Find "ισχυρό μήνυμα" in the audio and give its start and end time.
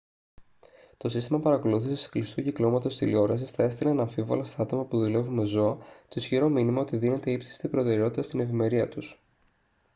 6.15-6.81